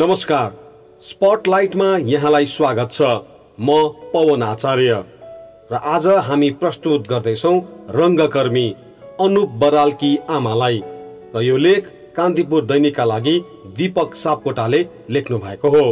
[0.00, 0.52] नमस्कार।
[1.00, 3.02] स्पटलाइटमा यहाँलाई स्वागत छ।
[3.60, 4.94] म पवन आचार्य।
[5.72, 7.52] र आज हामी प्रस्तुत गर्दैछौँ
[7.90, 8.64] रङ्गकर्मी
[9.20, 10.82] अनुप बरालकी आमालाई।
[11.36, 13.36] र यो लेख कान्तिपुर दैनिकका लागि
[13.76, 15.84] दीपक सापकोटाले लेख्नु भएको हो।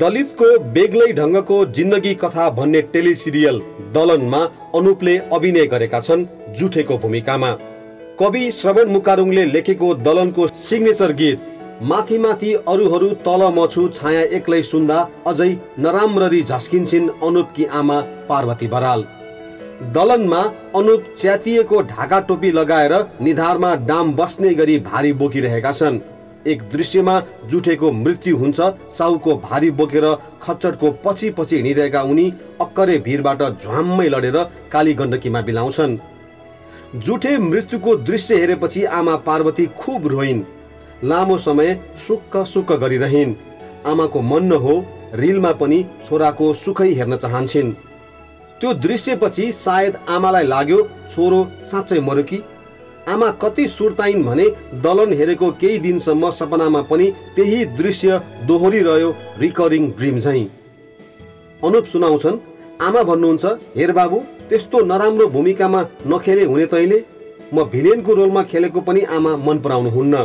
[0.00, 7.56] दलितको बेग्लै ढङ्गको जिन्दगी कथा भन्ने टेलिसिरियल दलनमा अनुपले अभिनय गरेका छन् जुठेको भूमिकामा।
[8.20, 11.40] कवि श्रवण मुकारुङले लेखेको दलनको सिग्नेचर गीत
[11.82, 15.48] माथि माथि अरूहरू तल मछु छाया एक्लै सुन्दा अझै
[15.78, 19.04] नराम्ररी झस्किन्छन् अनुपकी आमा पार्वती बराल।
[19.94, 20.40] दलनमा
[20.76, 26.00] अनुप च्यातिएको ढाका टोपी लगाएर निधारमा डाम बस्ने गरी भारी बोकिरहेका छन्।
[26.46, 27.20] एक दृश्यमा
[27.50, 30.10] जुठेको मृत्यु हुन्छ साहुको भारी बोकेर
[30.42, 34.42] खच्चडको पछि पछि हिँडिरहेका उनी अक्करे भिरबाट झ्वाम्मै लडेर
[34.72, 35.98] काली गण्डकीमा बिलाउँछन्।
[36.96, 40.42] जुठे मृत्युको दृश्य हेरेपछि आमा पार्वती खुब रोइन्।
[41.04, 41.74] लामो समय
[42.06, 43.34] सुक्ख सुक्ख गरिरहन्।
[43.86, 44.74] आमाको मन न हो
[45.14, 47.72] रिलमा पनि छोराको सुखै हेर्न चाहन्छन्।
[48.60, 52.42] त्यो दृश्यपछि सायद आमालाई लाग्यो छोरो साँच्चै मर्यो कि?
[53.08, 54.48] आमा कति सुर्ताइन् भने
[54.82, 60.44] दलन हेरेको केही दिनसम्म सपनामा पनि त्यही दृश्य दोहोरिरह्यो रिकरिङ ड्रिम झैँ।
[61.64, 62.38] अनुप सुनाउँछन्
[62.82, 63.44] आमा भन्नुहुन्छ
[63.76, 66.98] हेर बाबु त्यस्तो नराम्रो भूमिकामा नखेले हुने तैले
[67.54, 70.16] म भिलेनको रोलमा खेलेको पनि आमा मन पराउनुहुन्न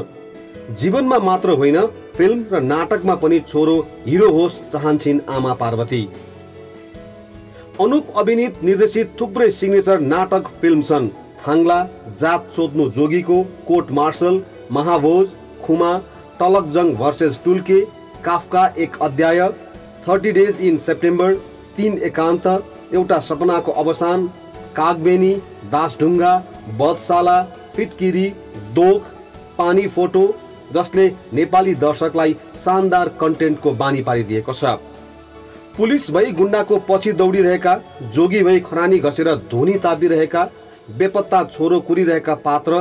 [0.80, 1.77] जीवनमा मात्र होइन
[2.17, 6.02] फिल्म र नाटकमा पनि छोरो हिरो होस् चाहन्छन् आमा पार्वती।
[7.80, 11.08] अनुप अभिनीत निर्देशित थुप्रै सिग्नेचर नाटक फिल्म छन्।
[11.45, 11.77] थाङ्ला
[12.19, 15.31] जात सोध्नु जोगीको कोर्ट मार्शल महाभोज
[15.63, 15.91] खुमा
[16.39, 17.80] टलकजङ भर्सेस टुल्के
[18.25, 19.41] काफका एक अध्याय
[20.08, 21.33] थर्टी डेज इन सेप्टेम्बर
[21.77, 22.47] तिन एकान्त
[22.94, 24.27] एउटा सपनाको अवसान
[24.75, 25.33] कागबेनी
[25.72, 26.33] दासढुङ्गा
[26.77, 27.41] बधशाला
[27.75, 28.27] फिटकिरी
[28.76, 29.02] दोख
[29.58, 30.23] पानी फोटो
[30.73, 34.77] जसले नेपाली दर्शकलाई शानदार कन्टेन्टको बानी पारिदिएको छ।
[35.77, 37.73] पुलिस भई गुन्डाको पछि दौडिरहेका
[38.15, 40.43] जोगी भई खरानी घसेर धुनी तापिरहेका
[40.97, 42.73] बेपत्ता छोरो कुरिरहेका पात्र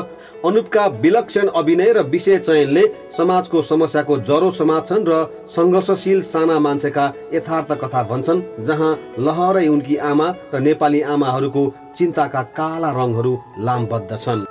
[0.45, 2.85] अनुपका विलक्षण अभिनय र विषय चयनले
[3.17, 5.25] समाजको समस्याको जरो समात्छन् र
[5.57, 11.63] सङ्घर्षशील साना मान्छेका यथार्थ कथा भन्छन् जहाँ लहरै उनकी आमा र नेपाली आमाहरूको
[11.97, 14.45] चिन्ताका काला रङहरू लामबद्ध छन्।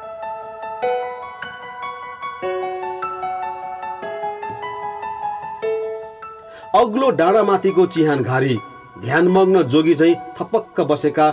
[6.76, 8.58] अग्लो डाँडामाथिको चिहान घारी
[9.02, 11.28] ध्यानमग्न जोगी झै थपक्क बसेका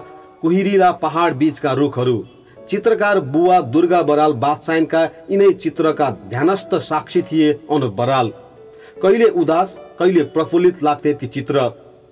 [0.46, 2.22] कुहिरिला पहाड बीचका रुखहरू
[2.68, 8.30] चित्रकार बुवा दुर्गा बराल बादशाहका यिनै चित्रका ध्यानस्थ साक्षी थिए अनुप बराल।
[9.02, 11.64] कहिले उदास कहिले प्रफुल्लित लाग्थे ती चित्र।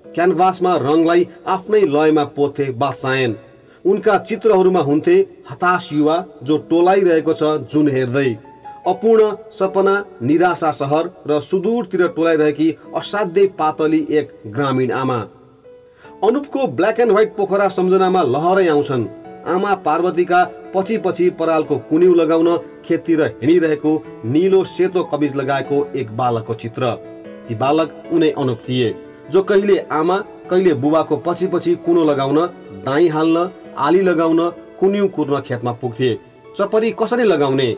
[0.06, 3.36] क्यानभासमा रङलाई आफ्नै लयमा पोथे बादशायन
[3.84, 5.16] उनका चित्रहरूमा हुन्थे
[5.50, 8.26] हताश युवा जो टोलाइरहेको छ जुन हेर्दै।
[8.86, 15.22] अपूर्ण सपना निराशा सहर र सुदूरतिर टोलाइरहेकी असाध्यै पातली एक ग्रामीण आमा।
[16.24, 19.04] अनुपको ब्ल्याक एन्ड व्हाइट पोखरा सम्झनामा लहरै आउँछन्।
[19.46, 20.38] आमा पार्वतीका
[20.74, 23.92] पछि पछि परालको कुन्यु लगाउन खेततिर हिँडिरहेको
[24.24, 26.92] निलो सेतो कमिज लगाएको एक बालकको चित्र।
[27.48, 28.88] ती बालक उनै अनुप थिए।
[29.30, 30.18] जो कहिले आमा
[30.50, 32.40] कहिले बुबाको पछि पछि कुनो लगाउन
[32.88, 34.48] दाई हाल्न आली लगाउन
[34.80, 36.14] कुन्यु कुर्न खेतमा पुग्थे।
[36.56, 37.70] चपरी कसरी लगाउने?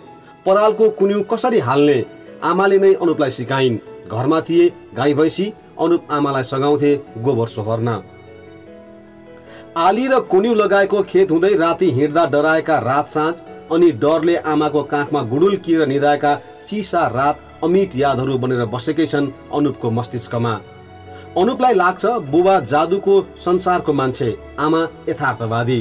[0.47, 2.05] परालको कुन्यु कसरी हाल्ने?
[2.45, 3.79] आमाले नै अनुपलाई सिकाइन्।
[4.09, 8.03] घरमा थिए गाई भैँसी अनुप आमालाई सघाउँथे गोबर सोहर्न।
[9.77, 13.35] आली र कुन्यु लगाएको खेत हुँदै राति हिँड्दा डराएका रात साँझ
[13.73, 16.35] अनि डरले आमाको काखमा गुडुल्किएर निधाएका
[16.67, 20.53] चिसा रात अमिट यादहरू बनेर बसेकै छन् अनुपको मस्तिष्कमा।
[21.37, 24.29] अनुपलाई लाग्छ बुबा जादुको संसारको मान्छे
[24.59, 25.81] आमा यथार्थवादी।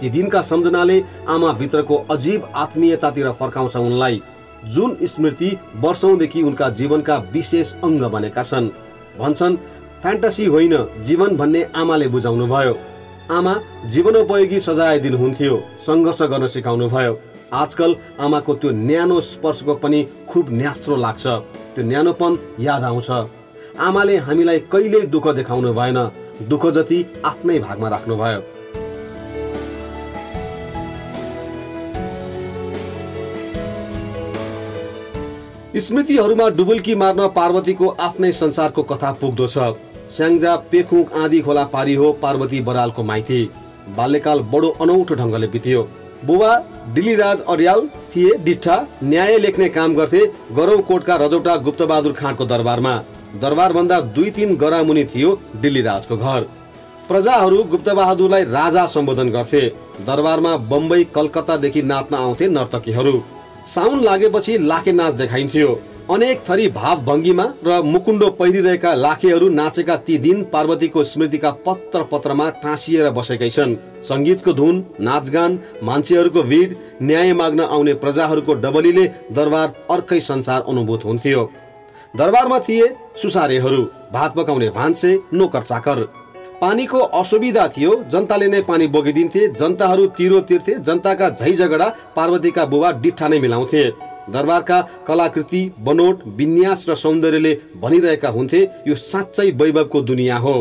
[0.00, 4.22] ती दिनका सम्झनाले आमा भित्रको अजीब आत्मीयतातिर फर्काउँछ उनलाई।
[4.66, 8.72] जुन स्मृति वर्षौंदेखि उनका जीवनका विशेष अङ्ग बनेका छन्।
[9.20, 9.60] भन्छन्
[10.00, 12.76] फ्यान्टासी होइन जीवन भन्ने आमाले बुझाउनु भयो
[13.30, 13.54] आमा
[13.88, 17.12] जीवनोपयोगी सजाय दिनुहुन्थ्यो सङ्घर्ष गर्न सिकाउनु भयो।
[17.52, 21.26] आजकल आमाको त्यो न्यानो स्पर्शको पनि खुब न्यास्रो लाग्छ।
[21.72, 23.10] त्यो न्यानोपन याद आउँछ।
[23.80, 25.98] आमाले हामीलाई कहिल्यै दुःख देखाउनु भएन।
[26.48, 28.42] दुःख जति आफ्नै भागमा राख्नु भयो
[35.80, 42.12] स्मृतिहरूमा डुबुल्की मार्न पार्वतीको आफ्नै संसारको कथा पुग्दो छ। स्याङ्जा पेखुक आँधी खोला पारी हो
[42.22, 43.38] पार्वती बरालको माइती।
[43.96, 45.82] बाल्यकाल बडो अनौठो ढङ्गले बित्यो।
[46.24, 46.56] बुबा
[46.94, 47.80] दिल्लीराज अर्याल
[48.16, 50.20] थिए डिठा न्याय लेख्ने काम गर्थे
[50.52, 52.96] गरौँ कोटका रजौटा गुप्तबहादुर खाँडको दरबारमा।
[53.40, 56.40] दरबारभन्दा दुई तिन गरामुनि थियो दिल्लीराजको घर।
[57.08, 59.66] प्रजाहरू गुप्तबहादुरलाई राजा सम्बोधन गर्थे।
[60.06, 63.22] दरबारमा बम्बई कलकत्तादेखि नाच्न आउँथे नर्तकीहरू।
[63.66, 65.68] साउन लागेपछि लाखे नाच देखाइन्थ्यो।
[66.10, 72.48] अनेक थरी भाव भङ्गीमा र मुकुण्डो पहिरिरहेका लाखेहरू नाचेका ती दिन पार्वतीको स्मृतिका पत्र पत्रमा
[72.62, 73.72] टाँसिएर बसेकै छन्।
[74.04, 81.48] सङ्गीतको धुन नाचगान मान्छेहरूको भिड न्याय माग्न आउने प्रजाहरूको डबलीले दरबार अर्कै संसार अनुभूत हुन्थ्यो।
[82.14, 86.06] दरबारमा थिए सुसारेहरू भात पकाउने भान्से नोकर चाकर।
[86.60, 92.90] पानीको असुविधा थियो जनताले नै पानी बोकिदिन्थे जनताहरू तिरो तिर्थे जनताका झै झगडा पार्वतीका बुबा
[93.00, 100.40] डिठा नै मिलाउँथे। दरबारका कलाकृति बनोट विन्यास र सौन्दर्यले भनिरहेका हुन्थे यो साँच्चै वैभवको दुनियाँ
[100.40, 100.56] हो।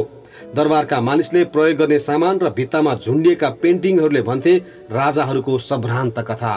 [0.56, 4.58] दरबारका मानिसले प्रयोग गर्ने सामान र भित्तामा झुन्डिएका पेन्टिङहरूले भन्थे
[4.92, 6.56] राजाहरूको सभ्रान्त कथा।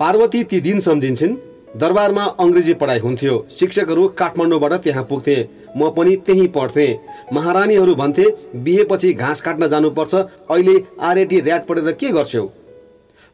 [0.00, 1.36] पार्वती ती दिन सम्झिन्छन्
[1.76, 5.36] दरबारमा अङ्ग्रेजी पढाइ हुन्थ्यो। शिक्षकहरू काठमाडौँबाट त्यहाँ पुग्थे।
[5.76, 6.98] म पनि त्यहीँ पढ्थेँ।
[7.32, 8.24] महारानीहरू भन्थे
[8.56, 12.46] बिहेपछि घाँस काट्न जानुपर्छ अहिले आरएटी ऱ्याट पढेर के गर्छौ?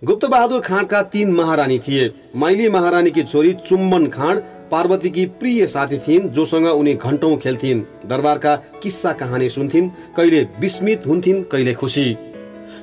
[0.03, 4.41] गुप्तबहादुर खाँडका तीन महारानी थिए। माइली महारानीकी छोरी चुम्बन खाँड
[4.71, 11.43] पार्वतीकी प्रिय साथी थिइन् जोसँग उनी घन्टौँ खेल्थिन्। दरबारका किस्सा कहानी सुन्थिन् कहिले विस्मित हुन्थिन्
[11.43, 12.13] कहिले खुसी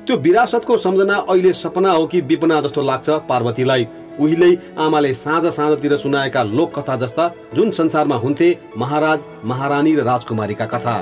[0.06, 3.86] त्यो विरासतको सम्झना अहिले सपना हो कि विपना जस्तो लाग्छ पार्वतीलाई।
[4.20, 11.00] उहिले आमाले साँझ साँझतिर सुनाएका लोककथा जस्ता जुन संसारमा हुन्थे महाराज महारानी र राजकुमारीका कथा।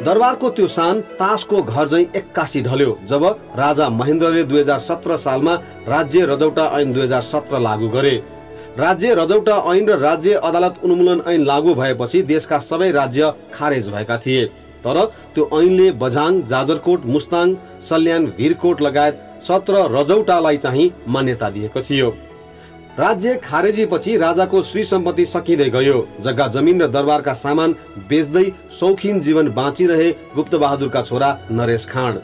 [0.00, 3.24] दरबारको त्यो सान तासको घर झै एक्कासी ढल्यो जब
[3.56, 5.54] राजा महेन्द्रले दुई हजार सत्र सालमा
[5.88, 8.14] राज्य रजौटा ऐन दुई हजार सत्र लागू गरे।
[8.78, 14.16] राज्य रजौटा ऐन र राज्य अदालत उन्मूलन ऐन लागू भएपछि देशका सबै राज्य खारेज भएका
[14.18, 14.44] थिए।
[14.84, 15.04] तर
[15.34, 22.10] त्यो ऐनले बझाङ जाजरकोट मुस्ताङ सल्यान भिरकोट लगायत सत्र रजौटालाई चाहिँ मान्यता दिएको थियो।
[22.98, 27.72] राज्य खारेजीपछि राजाको श्री सम्पत्ति सकिँदै गयो। जग्गा जमिन र दरबारका सामान
[28.08, 32.16] बेच्दै सौखिन जीवन बाँचिरहे गुप्त बहादुरका छोरा नरेश खाँड।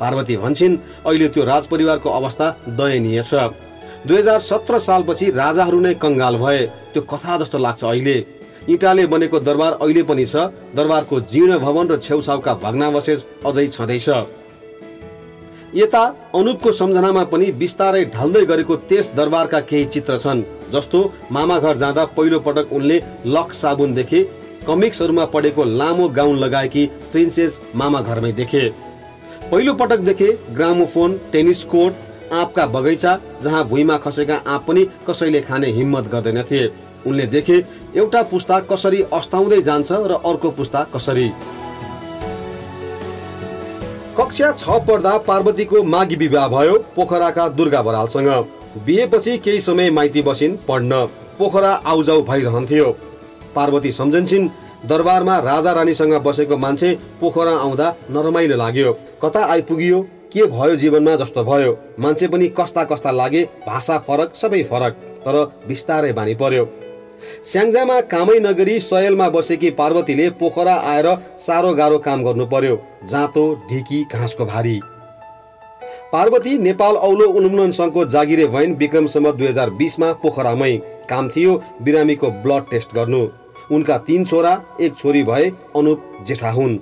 [0.00, 3.48] पार्वती भन्छन् अहिले त्यो राजपरिवारको अवस्था दयनीय छ।
[4.04, 8.16] दुई हजार सत्र सालपछि राजाहरू नै कङ्गाल भए। त्यो कथा जस्तो लाग्छ अहिले।
[8.68, 14.08] इँटाले बनेको दरबार अहिले पनि छ। दरबारको जीर्ण भवन र छेउछाउका भग्नावशेष अझै छँदैछ।
[15.76, 16.00] यता
[16.34, 20.42] अनुपको सम्झनामा पनि बिस्तारै ढल्दै गरेको त्यस दरबारका केही चित्र छन्
[20.72, 21.00] जस्तो
[21.32, 24.22] मामा घर जाँदा पहिलो पटक उनले लक साबुन देखे
[24.66, 28.62] कमिक्सहरूमा पढेको लामो गाउन लगाएकी प्रिन्सेस मामा घरमै देखे।
[29.50, 35.72] पहिलो पटक देखे ग्रामोफोन टेनिस कोर्ट आँपका बगैँचा जहाँ भुइँमा खसेका आँप पनि कसैले खाने
[35.72, 36.66] हिम्मत गर्दैनथे
[37.06, 37.56] उनले देखे
[37.96, 41.28] एउटा पुस्ता कसरी अस्ताउँदै जान्छ र अर्को पुस्ता कसरी?
[44.18, 48.28] कक्षा छ पढ्दा पार्वतीको माघी विवाह भयो पोखराका दुर्गा बरालसँग।
[48.86, 51.04] बिहेपछि केही समय माइती बसिन् पढ्न।
[51.38, 52.90] पोखरा आउजाउ भइरहन्थ्यो।
[53.54, 54.48] पार्वती सम्झन्छन्
[54.86, 60.00] दरबारमा राजा रानीसँग बसेको मान्छे पोखरा आउँदा नरमाइलो लाग्यो। कता आइपुगियो
[60.32, 64.92] के भयो जीवनमा जस्तो भयो। मान्छे पनि कस्ता कस्ता लागे भाषा फरक सबै फरक।
[65.26, 66.64] तर बिस्तारै बानी पर्यो।
[67.42, 74.02] स्याङ्जामा कामै नगरी सयलमा बसेकी पार्वतीले पोखरा आएर साह्रो गाह्रो काम गर्नु पर्यो जाँतो ढिकी
[74.12, 74.80] घाँसको भारी।
[76.12, 80.76] पार्वती नेपाल औलो उन्मूलन सङ्घको जागिरे भइन् विक्रमसम्म दुई हजार बिसमा पोखरामै
[81.10, 83.26] काम थियो बिरामीको ब्लड टेस्ट गर्नु।
[83.72, 86.78] उनका तीन छोरा एक छोरी भए अनुप जेठा हुन्।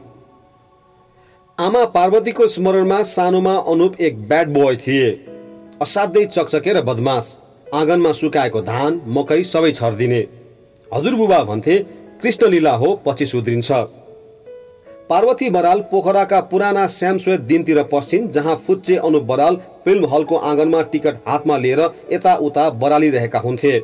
[1.59, 5.11] आमा पार्वतीको स्मरणमा सानोमा अनुप एक ब्याड बोय थिए।
[5.83, 7.39] असाध्यै चकचके र बदमास।
[7.75, 10.23] आँगनमा सुकाएको धान मकै सबै छरिदिने।
[10.95, 11.79] हजुरबुबा भन्थे
[12.23, 13.71] कृष्णलीला हो पछि सुध्रिन्छ।
[15.11, 21.17] पार्वती बराल पोखराका पुराना श्यामश्वेत दिनतिर पस्छिन् जहाँ फुच्चे अनुप बराल फिल्म हलको आँगनमा टिकट
[21.29, 21.81] हातमा लिएर
[22.13, 23.79] यताउता बरालिरहेका हुन्थे।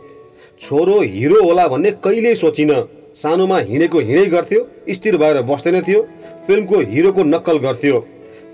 [0.60, 2.72] छोरो हिरो होला भन्ने कहिल्यै सोचिन।
[3.14, 6.02] सानोमा हिँडेको हिँडै गर्थ्यो स्थिर भएर बस्दैन थियो।
[6.46, 8.00] फिल्मको हिरोको नक्कल गर्थ्यो।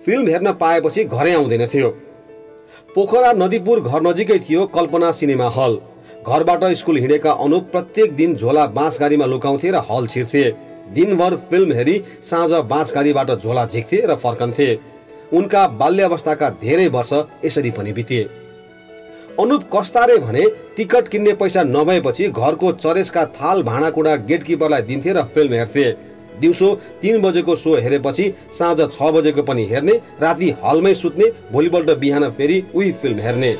[0.05, 1.89] फिल्म हेर्न पाएपछि घरै आउँदैन थियो।
[2.95, 5.79] पोखरा नदीपुर घर नजिकै थियो कल्पना सिनेमा हल।
[6.27, 10.45] घरबाट स्कुल हिँडेका अनुप प्रत्येक दिन झोला बाँस गाडीमा लुकाउँथे र हल छिर्थे।
[10.95, 14.69] दिनभर फिल्म हेरी साँझ बाँस गाडीबाट झोला झिक्थे र फर्कन्थे।
[15.33, 17.13] उनका बाल्यावस्थाका धेरै वर्ष
[17.45, 18.23] यसरी पनि बिते।
[19.41, 25.53] अनुप कस्तारे भने टिकट किन्ने पैसा नभएपछि घरको चरेसका थाल भाँडाकुँडा गेटकिपरलाई दिन्थे र फिल्म
[25.55, 25.91] हेर्थे।
[26.41, 32.31] दिउँसो तिन बजेको सो हेरेपछि साँझ छ बजेको पनि हेर्ने राति हलमै सुत्ने भोलिपल्ट बिहान
[32.31, 33.55] फेरि उही फिल्म हेर्ने।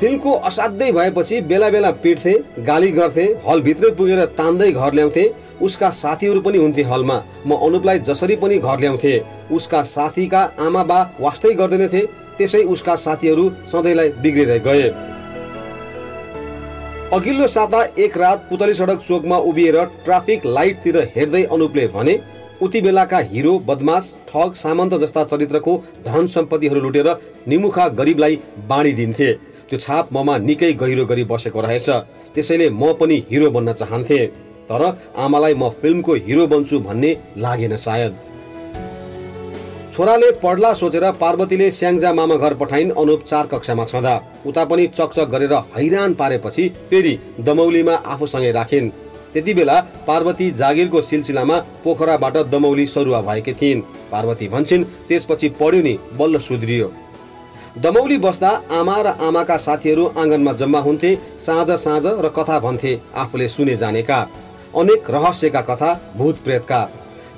[0.00, 2.32] फिल्मको असाध्यै भएपछि बेला बेला पिट्थे
[2.66, 5.24] गाली गर्थे हलभित्रै पुगेर तान्दै घर ल्याउँथे।
[5.60, 7.16] उसका साथीहरू पनि हुन्थे हलमा।
[7.46, 9.12] म अनुपलाई जसरी पनि घर ल्याउँथे
[9.52, 12.00] उसका साथीका आमा बा वास्तै गर्दैनथे
[12.38, 14.88] त्यसै उसका साथीहरू सधैँलाई बिग्रिँदै गए।
[17.12, 22.18] अघिल्लो साता एक रात पुतली सडक चोकमा उभिएर ट्राफिक लाइटतिर हेर्दै अनुपले भने
[22.62, 25.76] उति बेलाका हिरो बदमास ठग सामन्त जस्ता चरित्रको
[26.06, 27.08] धन सम्पत्तिहरू लुटेर
[27.48, 28.38] निमुखा गरिबलाई
[28.68, 29.30] बाँडिदिन्थे।
[29.70, 31.88] त्यो छाप ममा निकै गहिरो गरी बसेको रहेछ।
[32.34, 34.18] त्यसैले म पनि हिरो बन्न चाहन्थे
[34.68, 34.82] तर
[35.16, 38.12] आमालाई म फिल्मको हिरो बन्छु भन्ने लागेन सायद।
[39.94, 44.14] छोराले पढ्ला सोचेर पार्वतीले स्याङ्जा मामा घर पठाइन् अनुप चार कक्षामा छँदा।
[44.46, 48.90] उता पनि चकचक गरेर हैरान पारेपछि फेरि दमौलीमा आफूसँगै राखिन्।
[49.32, 53.80] त्यति बेला पार्वती जागिरको सिलसिलामा पोखराबाट दमौली सरुवा भएकी थिइन्।
[54.12, 56.92] पार्वती भन्छन् त्यसपछि पढ्यो नि बल्ल सुध्रियो।
[57.78, 63.48] दमौली बस्दा आमा र आमाका साथीहरू आँगनमा जम्मा हुन्थे साँझ साँझ र कथा भन्थे आफूले
[63.48, 64.18] सुने जानेका।
[64.76, 66.80] अनेक रहस्यका कथा भूत प्रेतका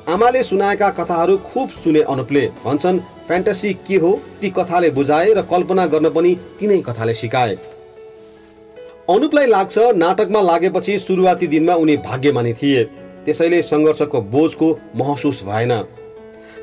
[0.08, 4.20] आमाले सुनाएका कथाहरू खुब सुने अनुपले भन्छन् फ्यान्टसी के हो?
[4.40, 7.56] ती कथाले बुझाए र कल्पना गर्न पनि तिनै कथाले सिकाए।
[9.10, 12.84] अनुपलाई लाग्छ नाटकमा लागेपछि सुरुवाती दिनमा उनी भाग्यमानी थिए।
[13.24, 15.72] त्यसैले सङ्घर्षको बोझको महसुस भएन।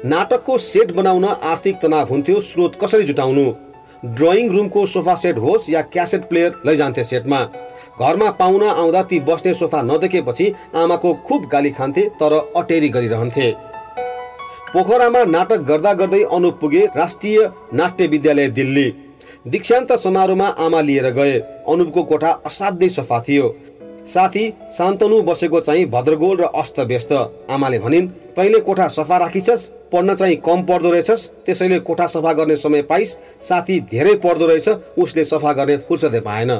[0.05, 3.51] नाटकको सेट बनाउन आर्थिक तनाव हुन्थ्यो स्रोत कसरी जुटाउनु?
[4.05, 7.39] ड्रइङ रुमको सोफा सेट होस् या क्यासेट प्लेयर लैजान्थे सेटमा।
[7.99, 13.51] घरमा पाहुना आउँदा ती बस्ने सोफा नदेखेपछि आमाको खुब गाली खान्थे तर अटेरी गरिरहन्थे।
[14.73, 18.93] पोखरामा नाटक गर्दा गर्दै अनुप पुगे राष्ट्रिय नाट्य विद्यालय दिल्ली।
[19.47, 21.39] दीक्षान्त समारोहमा आमा लिएर गए।
[21.69, 23.55] अनुपको कोठा असाध्यै सफा थियो।
[24.09, 27.11] साथी शान्तनु बसेको चाहिँ भद्रगोल र अस्त व्यस्त।
[27.49, 29.67] आमाले भनिन् तैँले कोठा सफा राखिछस्?
[29.91, 31.27] पढ्न चाहिँ कम पढ्दो रहेछस्?
[31.45, 36.51] त्यसैले कोठा सफा गर्ने समय पाइस्। साथी धेरै पढ्दो रहेछ उसले सफा गर्ने फुर्सदै पाएन।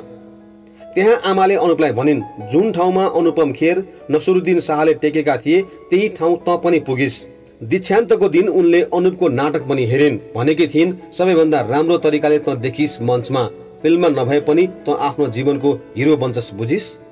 [0.94, 6.62] त्यहाँ आमाले अनुपलाई भनिन् जुन ठाउँमा अनुपम खेर नसरुद्दिन शाहले टेकेका थिए त्यही ठाउँ त
[6.64, 7.26] पनि पुगिस्।
[7.62, 13.44] दीक्षान्तको दिन उनले अनुपको नाटक पनि हेरिन्। भनेकी थिइन् सबैभन्दा राम्रो तरिकाले त देखिस् मञ्चमा।
[13.82, 17.09] फिल्ममा नभए पनि त आफ्नो जीवनको हिरो बन्छस् बुझिस्?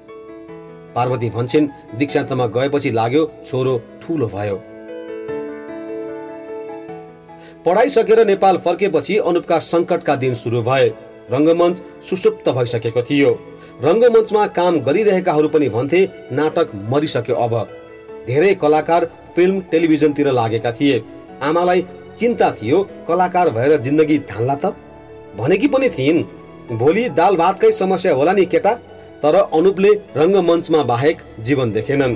[0.96, 1.67] पार्वती भन्छन्
[1.98, 4.56] दीक्षान्तमा गएपछि लाग्यो छोरो ठुलो भयो।
[7.65, 10.88] पढाइ सकेर नेपाल फर्केपछि अनुपका सङ्कटका दिन सुरु भए।
[11.32, 13.32] रङ्गमञ्च सुसुप्त भइसकेको थियो।
[13.84, 17.53] रङ्गमञ्चमा काम गरिरहेकाहरू पनि भन्थे नाटक मरिसक्यो अब।
[18.27, 21.03] धेरै कलाकार फिल्म टेलिभिजनतिर लागेका थिए।
[21.44, 21.86] आमालाई
[22.17, 22.77] चिन्ता थियो
[23.08, 24.65] कलाकार भएर जिन्दगी धान्ला त?
[25.38, 26.24] भनेकी पनि थिइन्
[26.77, 28.74] भोलि दाल भातकै समस्या होला नि केटा।
[29.24, 32.16] तर अनुपले रङ्गमञ्चमा बाहेक जीवन देखेनन्।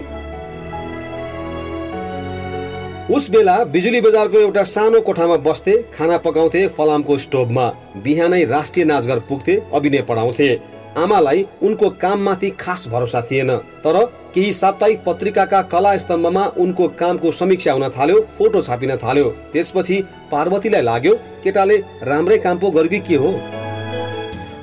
[3.11, 7.65] उस बेला बिजुली बजारको एउटा सानो कोठामा बस्थे खाना पकाउँथे फलामको स्टोभमा।
[8.03, 10.49] बिहानै राष्ट्रिय नाचघर पुग्थे अभिनय पढाउँथे।
[10.97, 14.03] आमालाई उनको काममाथि खास भरोसा थिएन। तर
[14.35, 20.81] केही साप्ताहिक पत्रिकाका कला स्तम्भमा उनको कामको समीक्षा हुन थाल्यो फोटो छापिन थाल्यो। त्यसपछि पार्वतीलाई
[20.81, 23.31] लाग्यो केटाले राम्रै काम पो गर्यो के हो?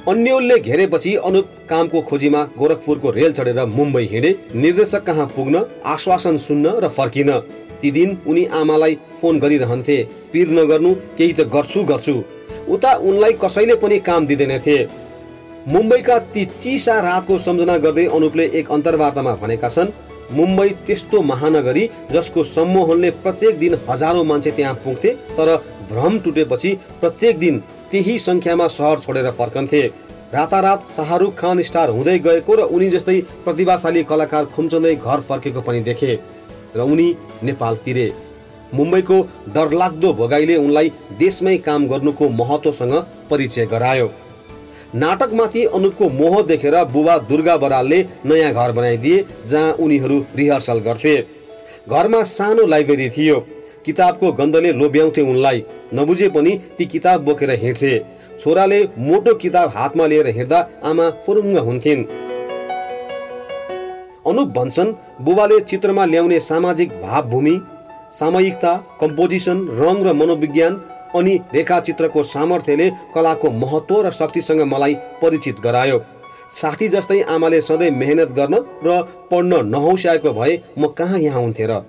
[0.08, 6.72] अन्यलले घेरेपछि अनुप कामको खोजीमा गोरखपुरको रेल चढेर मुम्बई हिँडे। निर्देशक कहाँ पुग्न आश्वासन सुन्न
[6.84, 7.30] र फर्किन।
[7.82, 9.96] ती दिन उनी आमालाई फोन गरिरहन्थे
[10.32, 12.14] पिर नगर्नु केही त गर्छु गर्छु।
[12.72, 14.78] उता उनलाई कसैले पनि काम दिँदैनथे
[15.68, 19.94] मुम्बईका ती चिसा रातको सम्झना गर्दै अनुपले एक अन्तर्वार्तामा भनेका छन्
[20.32, 25.56] मुम्बई त्यस्तो महानगरी जसको सम्मोहनले प्रत्येक दिन हजारौँ मान्छे त्यहाँ पुग्थे तर
[25.90, 29.82] भ्रम टुटेपछि प्रत्येक दिन त्यही सङ्ख्यामा सहर छोडेर फर्कन्थे।
[30.34, 35.80] रातारात शाहरुख खान स्टार हुँदै गएको र उनी जस्तै प्रतिभाशाली कलाकार खुम्चँदै घर फर्केको पनि
[35.80, 36.18] देखे
[36.76, 37.08] र उनी
[37.42, 38.12] नेपाल फिरे।
[38.74, 39.18] मुम्बईको
[39.54, 42.94] डरलाग्दो भोगाईले उनलाई देशमै काम गर्नुको महत्वसँग
[43.30, 44.10] परिचय गरायो।
[44.94, 51.16] नाटकमाथि अनुपको मोह देखेर बुबा दुर्गा बरालले नयाँ घर बनाइदिए जहाँ उनीहरू रिहर्सल गर्थे।
[51.88, 53.40] घरमा सानो लाइब्रेरी थियो।
[53.84, 55.64] किताबको गन्धले लोभ्याउँथे उनलाई।
[55.94, 57.98] नबुझे पनि ती किताब बोकेर हिँड्थे।
[58.40, 62.04] छोराले मोटो किताब हातमा लिएर हिँड्दा आमा फुरुङ्ग हुन्थिन्।
[64.26, 64.92] अनुप भन्छन्
[65.24, 67.60] बुबाले चित्रमा ल्याउने सामाजिक भावभूमि
[68.12, 70.74] सामयिकता कम्पोजिसन रङ र मनोविज्ञान
[71.16, 76.00] अनि रेखाचित्रको सामर्थ्यले कलाको महत्व र शक्तिसँग मलाई परिचित गरायो।
[76.50, 78.54] साथी जस्तै आमाले सधैँ मेहनत गर्न
[78.84, 81.80] र पढ्न नहौस्याएको भए म कहाँ यहाँ हुन्थे र?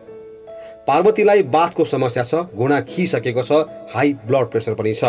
[0.89, 5.03] पार्वतीलाई बाथको समस्या छ घुँडा खिसकेको छ हाई ब्लड प्रेसर पनि छ।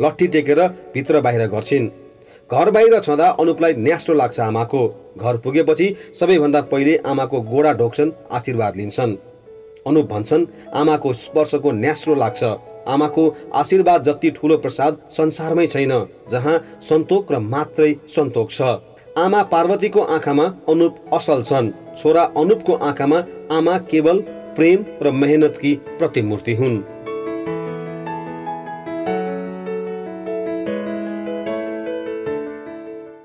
[0.00, 0.60] लट्ठी टेकेर
[0.94, 1.88] भित्र बाहिर गर्छिन्
[2.50, 4.82] घर बाहिर छँदा अनुपलाई न्यास्रो लाग्छ आमाको।
[5.16, 9.16] घर पुगेपछि सबैभन्दा पहिले आमाको गोडा ढोक्छन् आशीर्वाद लिन्छन्।
[9.86, 12.44] अनुप भन्छन् आमाको स्पर्शको न्यास्रो लाग्छ।
[12.88, 13.24] आमाको
[13.54, 15.92] आशीर्वाद जति ठुलो प्रसाद संसारमै छैन
[16.30, 16.56] जहाँ
[16.88, 18.62] सन्तोक र मात्रै सन्तोक छ।
[19.18, 24.22] आमा पार्वतीको आँखामा अनुप असल छन्। छोरा अनुपको आँखामा आमा केवल
[24.58, 26.78] प्रेम र मेहनत की प्रतिमूर्ति हुन्।